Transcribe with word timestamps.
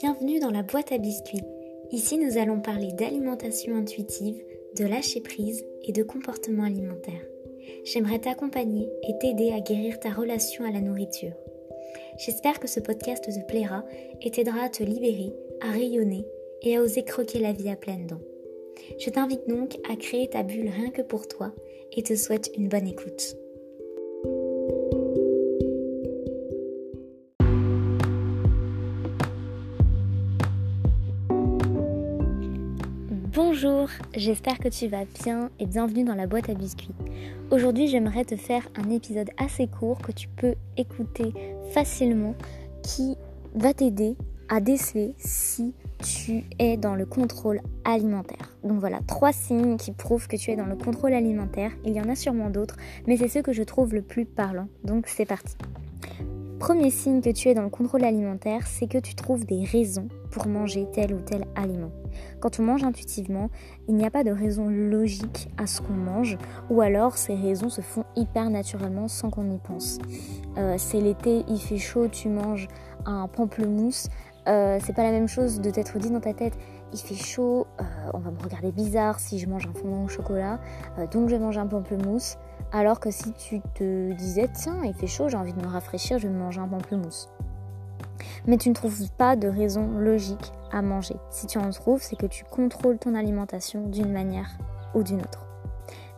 Bienvenue 0.00 0.40
dans 0.40 0.50
la 0.50 0.64
boîte 0.64 0.90
à 0.90 0.98
biscuits. 0.98 1.44
Ici, 1.92 2.18
nous 2.18 2.36
allons 2.36 2.60
parler 2.60 2.92
d'alimentation 2.92 3.76
intuitive, 3.76 4.42
de 4.76 4.84
lâcher 4.84 5.20
prise 5.20 5.64
et 5.84 5.92
de 5.92 6.02
comportement 6.02 6.64
alimentaire. 6.64 7.24
J'aimerais 7.84 8.18
t'accompagner 8.18 8.88
et 9.08 9.16
t'aider 9.18 9.52
à 9.52 9.60
guérir 9.60 10.00
ta 10.00 10.10
relation 10.10 10.64
à 10.64 10.72
la 10.72 10.80
nourriture. 10.80 11.32
J'espère 12.18 12.58
que 12.58 12.66
ce 12.66 12.80
podcast 12.80 13.24
te 13.24 13.46
plaira 13.46 13.84
et 14.20 14.32
t'aidera 14.32 14.64
à 14.64 14.68
te 14.68 14.82
libérer, 14.82 15.32
à 15.60 15.70
rayonner 15.70 16.26
et 16.62 16.76
à 16.76 16.82
oser 16.82 17.04
croquer 17.04 17.38
la 17.38 17.52
vie 17.52 17.70
à 17.70 17.76
pleines 17.76 18.08
dents. 18.08 18.22
Je 18.98 19.10
t'invite 19.10 19.48
donc 19.48 19.76
à 19.88 19.94
créer 19.94 20.28
ta 20.28 20.42
bulle 20.42 20.70
rien 20.70 20.90
que 20.90 21.02
pour 21.02 21.28
toi 21.28 21.52
et 21.92 22.02
te 22.02 22.16
souhaite 22.16 22.50
une 22.56 22.68
bonne 22.68 22.88
écoute. 22.88 23.36
Bonjour, 33.34 33.88
j'espère 34.14 34.60
que 34.60 34.68
tu 34.68 34.86
vas 34.86 35.04
bien 35.24 35.50
et 35.58 35.66
bienvenue 35.66 36.04
dans 36.04 36.14
la 36.14 36.28
boîte 36.28 36.48
à 36.50 36.54
biscuits. 36.54 36.94
Aujourd'hui 37.50 37.88
j'aimerais 37.88 38.24
te 38.24 38.36
faire 38.36 38.62
un 38.76 38.90
épisode 38.90 39.28
assez 39.38 39.66
court 39.66 39.98
que 39.98 40.12
tu 40.12 40.28
peux 40.28 40.54
écouter 40.76 41.32
facilement 41.72 42.36
qui 42.84 43.16
va 43.56 43.74
t'aider 43.74 44.14
à 44.48 44.60
déceler 44.60 45.16
si 45.18 45.74
tu 45.98 46.44
es 46.60 46.76
dans 46.76 46.94
le 46.94 47.06
contrôle 47.06 47.60
alimentaire. 47.84 48.54
Donc 48.62 48.78
voilà, 48.78 49.00
trois 49.08 49.32
signes 49.32 49.78
qui 49.78 49.90
prouvent 49.90 50.28
que 50.28 50.36
tu 50.36 50.52
es 50.52 50.56
dans 50.56 50.66
le 50.66 50.76
contrôle 50.76 51.12
alimentaire. 51.12 51.72
Il 51.84 51.92
y 51.92 52.00
en 52.00 52.08
a 52.08 52.14
sûrement 52.14 52.50
d'autres, 52.50 52.76
mais 53.08 53.16
c'est 53.16 53.26
ceux 53.26 53.42
que 53.42 53.52
je 53.52 53.64
trouve 53.64 53.94
le 53.94 54.02
plus 54.02 54.26
parlant. 54.26 54.68
Donc 54.84 55.08
c'est 55.08 55.26
parti. 55.26 55.56
Premier 56.60 56.90
signe 56.90 57.20
que 57.20 57.30
tu 57.30 57.48
es 57.48 57.54
dans 57.54 57.64
le 57.64 57.68
contrôle 57.68 58.04
alimentaire, 58.04 58.64
c'est 58.68 58.86
que 58.86 58.98
tu 58.98 59.16
trouves 59.16 59.44
des 59.44 59.64
raisons 59.64 60.06
pour 60.30 60.46
manger 60.46 60.86
tel 60.92 61.12
ou 61.12 61.18
tel 61.18 61.46
aliment. 61.56 61.90
Quand 62.40 62.60
on 62.60 62.64
mange 62.64 62.84
intuitivement, 62.84 63.50
il 63.88 63.96
n'y 63.96 64.04
a 64.04 64.10
pas 64.10 64.24
de 64.24 64.30
raison 64.30 64.68
logique 64.68 65.50
à 65.56 65.66
ce 65.66 65.80
qu'on 65.80 65.94
mange, 65.94 66.38
ou 66.70 66.80
alors 66.80 67.16
ces 67.16 67.34
raisons 67.34 67.68
se 67.68 67.80
font 67.80 68.04
hyper 68.16 68.50
naturellement 68.50 69.08
sans 69.08 69.30
qu'on 69.30 69.50
y 69.50 69.58
pense. 69.58 69.98
Euh, 70.56 70.74
c'est 70.78 71.00
l'été, 71.00 71.44
il 71.48 71.58
fait 71.58 71.78
chaud, 71.78 72.08
tu 72.08 72.28
manges 72.28 72.68
un 73.06 73.28
pamplemousse. 73.28 74.08
Euh, 74.46 74.78
c'est 74.84 74.94
pas 74.94 75.04
la 75.04 75.10
même 75.10 75.28
chose 75.28 75.60
de 75.60 75.70
t'être 75.70 75.98
dit 75.98 76.10
dans 76.10 76.20
ta 76.20 76.34
tête 76.34 76.58
il 76.92 76.98
fait 76.98 77.14
chaud, 77.16 77.66
euh, 77.80 77.84
on 78.14 78.18
va 78.18 78.30
me 78.30 78.38
regarder 78.40 78.70
bizarre 78.70 79.18
si 79.18 79.40
je 79.40 79.48
mange 79.48 79.66
un 79.66 79.72
fondant 79.72 80.04
au 80.04 80.08
chocolat, 80.08 80.60
donc 81.10 81.28
je 81.28 81.34
vais 81.34 81.40
manger 81.40 81.58
un 81.58 81.66
pamplemousse. 81.66 82.36
Alors 82.72 83.00
que 83.00 83.10
si 83.10 83.32
tu 83.32 83.60
te 83.74 84.12
disais, 84.12 84.48
tiens, 84.52 84.80
il 84.84 84.94
fait 84.94 85.06
chaud, 85.06 85.28
j'ai 85.28 85.36
envie 85.36 85.52
de 85.52 85.60
me 85.60 85.66
rafraîchir, 85.66 86.18
je 86.18 86.28
vais 86.28 86.34
manger 86.34 86.60
un 86.60 86.68
pamplemousse. 86.68 87.28
Mais 88.46 88.56
tu 88.56 88.68
ne 88.68 88.74
trouves 88.74 89.10
pas 89.16 89.36
de 89.36 89.48
raison 89.48 89.88
logique 89.98 90.52
à 90.70 90.82
manger. 90.82 91.16
Si 91.30 91.46
tu 91.46 91.58
en 91.58 91.70
trouves, 91.70 92.02
c'est 92.02 92.16
que 92.16 92.26
tu 92.26 92.44
contrôles 92.44 92.98
ton 92.98 93.14
alimentation 93.14 93.88
d'une 93.88 94.12
manière 94.12 94.50
ou 94.94 95.02
d'une 95.02 95.20
autre. 95.20 95.46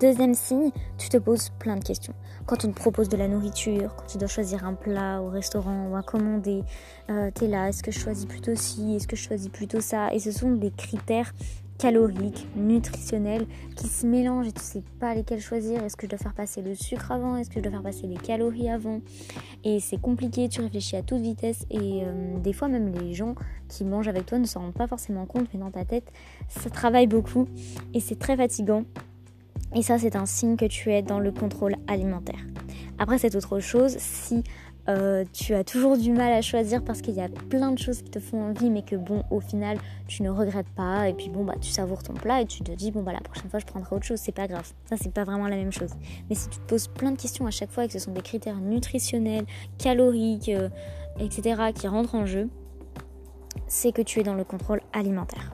Deuxième 0.00 0.32
signe, 0.32 0.70
tu 0.96 1.10
te 1.10 1.18
poses 1.18 1.50
plein 1.58 1.76
de 1.76 1.84
questions. 1.84 2.14
Quand 2.46 2.64
on 2.64 2.68
te 2.68 2.74
propose 2.74 3.10
de 3.10 3.18
la 3.18 3.28
nourriture, 3.28 3.94
quand 3.96 4.06
tu 4.06 4.16
dois 4.16 4.28
choisir 4.28 4.64
un 4.64 4.72
plat 4.72 5.20
au 5.20 5.28
restaurant 5.28 5.88
ou 5.90 5.96
à 5.96 6.02
commander, 6.02 6.64
euh, 7.10 7.30
t'es 7.34 7.46
là, 7.46 7.68
est-ce 7.68 7.82
que 7.82 7.90
je 7.90 7.98
choisis 7.98 8.24
plutôt 8.24 8.54
ci, 8.54 8.96
est-ce 8.96 9.06
que 9.06 9.14
je 9.14 9.22
choisis 9.22 9.50
plutôt 9.50 9.82
ça? 9.82 10.10
Et 10.14 10.18
ce 10.18 10.32
sont 10.32 10.52
des 10.52 10.70
critères 10.70 11.34
caloriques, 11.80 12.46
nutritionnels, 12.56 13.46
qui 13.74 13.88
se 13.88 14.06
mélangent 14.06 14.48
et 14.48 14.52
tu 14.52 14.60
sais 14.60 14.82
pas 14.98 15.14
lesquels 15.14 15.40
choisir. 15.40 15.82
Est-ce 15.82 15.96
que 15.96 16.06
je 16.06 16.10
dois 16.10 16.18
faire 16.18 16.34
passer 16.34 16.60
le 16.60 16.74
sucre 16.74 17.10
avant? 17.10 17.36
Est-ce 17.36 17.48
que 17.48 17.56
je 17.56 17.60
dois 17.60 17.72
faire 17.72 17.82
passer 17.82 18.06
les 18.06 18.16
calories 18.16 18.68
avant? 18.68 19.00
Et 19.64 19.80
c'est 19.80 20.00
compliqué, 20.00 20.48
tu 20.48 20.60
réfléchis 20.60 20.96
à 20.96 21.02
toute 21.02 21.22
vitesse 21.22 21.64
et 21.70 22.02
euh, 22.04 22.38
des 22.38 22.52
fois 22.52 22.68
même 22.68 22.92
les 22.92 23.14
gens 23.14 23.34
qui 23.68 23.84
mangent 23.84 24.08
avec 24.08 24.26
toi 24.26 24.38
ne 24.38 24.44
s'en 24.44 24.60
rendent 24.60 24.74
pas 24.74 24.86
forcément 24.86 25.24
compte, 25.24 25.48
mais 25.54 25.60
dans 25.60 25.70
ta 25.70 25.86
tête, 25.86 26.12
ça 26.48 26.68
travaille 26.68 27.06
beaucoup 27.06 27.48
et 27.94 28.00
c'est 28.00 28.18
très 28.18 28.36
fatigant. 28.36 28.84
Et 29.74 29.82
ça, 29.82 29.98
c'est 29.98 30.16
un 30.16 30.26
signe 30.26 30.56
que 30.56 30.64
tu 30.64 30.92
es 30.92 31.00
dans 31.00 31.20
le 31.20 31.30
contrôle 31.30 31.76
alimentaire. 31.86 32.40
Après, 32.98 33.18
c'est 33.18 33.34
autre 33.36 33.60
chose 33.60 33.96
si 33.98 34.42
euh, 34.96 35.24
tu 35.32 35.54
as 35.54 35.64
toujours 35.64 35.96
du 35.96 36.12
mal 36.12 36.32
à 36.32 36.42
choisir 36.42 36.82
parce 36.82 37.00
qu'il 37.00 37.14
y 37.14 37.20
a 37.20 37.28
plein 37.28 37.72
de 37.72 37.78
choses 37.78 38.02
qui 38.02 38.10
te 38.10 38.18
font 38.18 38.50
envie, 38.50 38.70
mais 38.70 38.82
que 38.82 38.96
bon, 38.96 39.24
au 39.30 39.40
final, 39.40 39.78
tu 40.06 40.22
ne 40.22 40.30
regrettes 40.30 40.68
pas. 40.76 41.08
Et 41.08 41.14
puis 41.14 41.28
bon, 41.28 41.44
bah, 41.44 41.54
tu 41.60 41.70
savoures 41.70 42.02
ton 42.02 42.14
plat 42.14 42.40
et 42.40 42.46
tu 42.46 42.62
te 42.62 42.72
dis, 42.72 42.90
bon, 42.90 43.02
bah, 43.02 43.12
la 43.12 43.20
prochaine 43.20 43.50
fois, 43.50 43.60
je 43.60 43.66
prendrai 43.66 43.94
autre 43.94 44.06
chose. 44.06 44.18
C'est 44.20 44.34
pas 44.34 44.46
grave. 44.46 44.70
Ça, 44.88 44.96
c'est 45.00 45.12
pas 45.12 45.24
vraiment 45.24 45.48
la 45.48 45.56
même 45.56 45.72
chose. 45.72 45.90
Mais 46.28 46.36
si 46.36 46.48
tu 46.48 46.58
te 46.58 46.66
poses 46.66 46.88
plein 46.88 47.12
de 47.12 47.20
questions 47.20 47.46
à 47.46 47.50
chaque 47.50 47.70
fois 47.70 47.84
et 47.84 47.86
que 47.86 47.92
ce 47.92 47.98
sont 47.98 48.12
des 48.12 48.22
critères 48.22 48.56
nutritionnels, 48.56 49.44
caloriques, 49.78 50.48
euh, 50.48 50.68
etc., 51.18 51.72
qui 51.74 51.88
rentrent 51.88 52.14
en 52.14 52.26
jeu, 52.26 52.48
c'est 53.66 53.92
que 53.92 54.02
tu 54.02 54.20
es 54.20 54.22
dans 54.22 54.34
le 54.34 54.44
contrôle 54.44 54.80
alimentaire. 54.92 55.52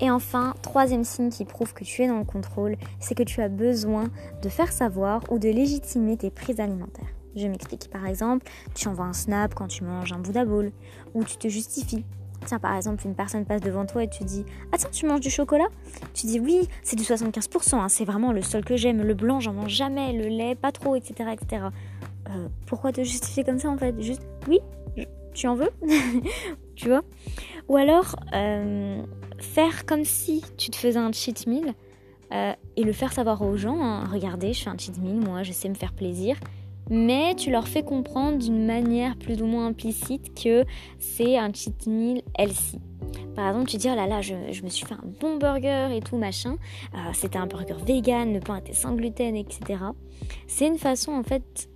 Et 0.00 0.10
enfin, 0.10 0.54
troisième 0.60 1.04
signe 1.04 1.30
qui 1.30 1.44
prouve 1.44 1.72
que 1.72 1.84
tu 1.84 2.02
es 2.02 2.08
dans 2.08 2.18
le 2.18 2.24
contrôle, 2.24 2.76
c'est 3.00 3.14
que 3.14 3.22
tu 3.22 3.40
as 3.40 3.48
besoin 3.48 4.04
de 4.42 4.48
faire 4.48 4.70
savoir 4.70 5.22
ou 5.30 5.38
de 5.38 5.48
légitimer 5.48 6.18
tes 6.18 6.30
prises 6.30 6.60
alimentaires. 6.60 7.15
Je 7.36 7.46
m'explique. 7.46 7.90
Par 7.90 8.06
exemple, 8.06 8.46
tu 8.74 8.88
envoies 8.88 9.04
un 9.04 9.12
snap 9.12 9.54
quand 9.54 9.68
tu 9.68 9.84
manges 9.84 10.12
un 10.12 10.18
Bouddha 10.18 10.44
Bowl 10.44 10.72
ou 11.14 11.22
tu 11.22 11.36
te 11.36 11.48
justifies. 11.48 12.04
Tiens, 12.44 12.58
par 12.58 12.74
exemple, 12.76 13.06
une 13.06 13.14
personne 13.14 13.44
passe 13.44 13.60
devant 13.60 13.86
toi 13.86 14.04
et 14.04 14.08
tu 14.08 14.24
dis 14.24 14.44
Ah, 14.72 14.78
tiens, 14.78 14.90
tu 14.90 15.06
manges 15.06 15.20
du 15.20 15.30
chocolat? 15.30 15.66
Tu 16.14 16.26
dis 16.26 16.40
Oui, 16.40 16.68
c'est 16.82 16.96
du 16.96 17.02
75%, 17.02 17.76
hein, 17.76 17.88
c'est 17.88 18.04
vraiment 18.04 18.32
le 18.32 18.42
seul 18.42 18.64
que 18.64 18.76
j'aime. 18.76 19.02
Le 19.02 19.14
blanc, 19.14 19.40
j'en 19.40 19.52
mange 19.52 19.72
jamais, 19.72 20.12
le 20.12 20.28
lait, 20.28 20.54
pas 20.54 20.72
trop, 20.72 20.96
etc. 20.96 21.30
etc. 21.32 21.66
Euh, 22.30 22.48
pourquoi 22.66 22.92
te 22.92 23.02
justifier 23.02 23.44
comme 23.44 23.58
ça 23.58 23.68
en 23.68 23.76
fait? 23.76 23.94
Juste 24.00 24.26
Oui, 24.48 24.60
tu 25.34 25.46
en 25.46 25.54
veux? 25.54 25.70
Tu 26.76 26.88
vois? 26.88 27.02
Ou 27.68 27.76
alors, 27.76 28.16
euh, 28.34 29.02
faire 29.38 29.86
comme 29.86 30.04
si 30.04 30.44
tu 30.58 30.70
te 30.70 30.76
faisais 30.76 30.98
un 30.98 31.10
cheat 31.10 31.46
meal 31.46 31.72
euh, 32.34 32.52
et 32.76 32.84
le 32.84 32.92
faire 32.92 33.14
savoir 33.14 33.40
aux 33.40 33.56
gens 33.56 33.80
hein, 33.80 34.04
Regardez, 34.12 34.52
je 34.52 34.62
fais 34.62 34.68
un 34.68 34.76
cheat 34.76 34.98
meal, 34.98 35.16
moi, 35.16 35.42
je 35.42 35.52
sais 35.52 35.70
me 35.70 35.74
faire 35.74 35.94
plaisir 35.94 36.36
mais 36.90 37.34
tu 37.34 37.50
leur 37.50 37.68
fais 37.68 37.82
comprendre 37.82 38.38
d'une 38.38 38.64
manière 38.66 39.16
plus 39.16 39.42
ou 39.42 39.46
moins 39.46 39.66
implicite 39.66 40.34
que 40.40 40.64
c'est 40.98 41.36
un 41.36 41.52
cheat 41.52 41.86
meal 41.86 42.22
healthy. 42.38 42.80
Par 43.34 43.48
exemple, 43.48 43.68
tu 43.68 43.76
dis, 43.76 43.88
oh 43.90 43.94
là 43.94 44.06
là, 44.06 44.22
je, 44.22 44.34
me 44.62 44.68
suis 44.68 44.86
fait 44.86 44.94
un 44.94 45.04
bon 45.20 45.36
burger 45.36 45.88
et 45.94 46.00
tout, 46.00 46.16
machin. 46.16 46.56
Euh, 46.94 46.98
c'était 47.12 47.38
un 47.38 47.46
burger 47.46 47.76
vegan, 47.86 48.32
le 48.32 48.40
pain 48.40 48.56
était 48.56 48.72
sans 48.72 48.94
gluten, 48.94 49.36
etc. 49.36 49.80
C'est 50.46 50.66
une 50.66 50.78
façon, 50.78 51.12
en 51.12 51.22
fait, 51.22 51.68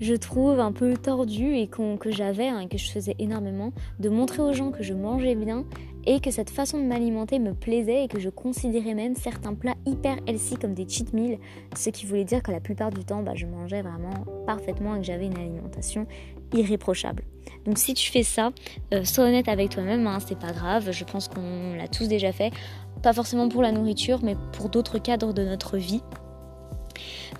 je 0.00 0.14
trouve 0.14 0.60
un 0.60 0.72
peu 0.72 0.94
tordue 0.96 1.56
et 1.56 1.68
que 1.68 2.10
j'avais 2.10 2.48
hein, 2.48 2.66
que 2.68 2.78
je 2.78 2.90
faisais 2.90 3.14
énormément, 3.18 3.72
de 3.98 4.08
montrer 4.08 4.42
aux 4.42 4.52
gens 4.52 4.70
que 4.70 4.82
je 4.82 4.94
mangeais 4.94 5.34
bien 5.34 5.64
et 6.06 6.20
que 6.20 6.30
cette 6.30 6.50
façon 6.50 6.78
de 6.78 6.84
m'alimenter 6.84 7.38
me 7.38 7.52
plaisait 7.52 8.04
et 8.04 8.08
que 8.08 8.20
je 8.20 8.30
considérais 8.30 8.94
même 8.94 9.16
certains 9.16 9.54
plats 9.54 9.74
hyper 9.86 10.16
healthy 10.26 10.56
comme 10.56 10.72
des 10.72 10.88
cheat 10.88 11.12
meals, 11.12 11.38
ce 11.74 11.90
qui 11.90 12.06
voulait 12.06 12.24
dire 12.24 12.42
que 12.42 12.52
la 12.52 12.60
plupart 12.60 12.90
du 12.90 13.04
temps, 13.04 13.22
bah, 13.22 13.32
je 13.34 13.46
mangeais 13.46 13.82
vraiment 13.82 14.24
parfaitement 14.46 14.94
et 14.94 15.00
que 15.00 15.04
j'avais 15.04 15.26
une 15.26 15.36
alimentation 15.36 16.06
irréprochable. 16.54 17.24
Donc 17.64 17.78
si 17.78 17.94
tu 17.94 18.10
fais 18.10 18.22
ça, 18.22 18.52
euh, 18.94 19.04
sois 19.04 19.24
honnête 19.24 19.48
avec 19.48 19.70
toi-même, 19.70 20.06
hein, 20.06 20.18
c'est 20.24 20.38
pas 20.38 20.52
grave, 20.52 20.92
je 20.92 21.04
pense 21.04 21.26
qu'on 21.26 21.74
l'a 21.74 21.88
tous 21.88 22.06
déjà 22.06 22.30
fait, 22.32 22.52
pas 23.02 23.12
forcément 23.12 23.48
pour 23.48 23.62
la 23.62 23.72
nourriture, 23.72 24.20
mais 24.22 24.36
pour 24.52 24.68
d'autres 24.68 24.98
cadres 24.98 25.32
de 25.32 25.44
notre 25.44 25.76
vie. 25.76 26.02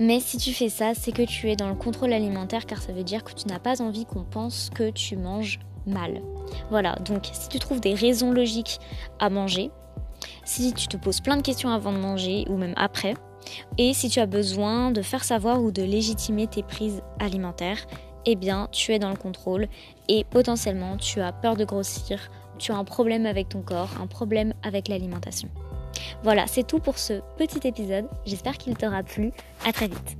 Mais 0.00 0.20
si 0.20 0.38
tu 0.38 0.52
fais 0.52 0.68
ça, 0.68 0.94
c'est 0.94 1.12
que 1.12 1.22
tu 1.22 1.50
es 1.50 1.56
dans 1.56 1.68
le 1.68 1.74
contrôle 1.74 2.12
alimentaire 2.12 2.66
car 2.66 2.82
ça 2.82 2.92
veut 2.92 3.04
dire 3.04 3.24
que 3.24 3.32
tu 3.32 3.48
n'as 3.48 3.58
pas 3.58 3.82
envie 3.82 4.04
qu'on 4.04 4.24
pense 4.24 4.70
que 4.74 4.90
tu 4.90 5.16
manges 5.16 5.58
mal. 5.86 6.20
Voilà, 6.70 6.96
donc 7.04 7.28
si 7.32 7.48
tu 7.48 7.58
trouves 7.58 7.80
des 7.80 7.94
raisons 7.94 8.32
logiques 8.32 8.78
à 9.18 9.30
manger, 9.30 9.70
si 10.44 10.72
tu 10.72 10.88
te 10.88 10.96
poses 10.96 11.20
plein 11.20 11.36
de 11.36 11.42
questions 11.42 11.70
avant 11.70 11.92
de 11.92 11.98
manger 11.98 12.44
ou 12.48 12.56
même 12.56 12.74
après, 12.76 13.14
et 13.78 13.94
si 13.94 14.08
tu 14.08 14.20
as 14.20 14.26
besoin 14.26 14.90
de 14.90 15.02
faire 15.02 15.24
savoir 15.24 15.62
ou 15.62 15.70
de 15.70 15.82
légitimer 15.82 16.46
tes 16.46 16.62
prises 16.62 17.02
alimentaires, 17.20 17.86
eh 18.24 18.34
bien 18.34 18.68
tu 18.72 18.92
es 18.92 18.98
dans 18.98 19.10
le 19.10 19.16
contrôle 19.16 19.68
et 20.08 20.24
potentiellement 20.24 20.96
tu 20.96 21.20
as 21.20 21.32
peur 21.32 21.56
de 21.56 21.64
grossir, 21.64 22.30
tu 22.58 22.72
as 22.72 22.76
un 22.76 22.84
problème 22.84 23.26
avec 23.26 23.48
ton 23.48 23.62
corps, 23.62 23.90
un 24.00 24.06
problème 24.06 24.52
avec 24.62 24.88
l'alimentation. 24.88 25.48
Voilà, 26.22 26.46
c'est 26.46 26.66
tout 26.66 26.78
pour 26.78 26.98
ce 26.98 27.20
petit 27.36 27.66
épisode. 27.66 28.06
J'espère 28.24 28.58
qu'il 28.58 28.76
t'aura 28.76 29.02
plu. 29.02 29.32
À 29.66 29.72
très 29.72 29.88
vite. 29.88 30.16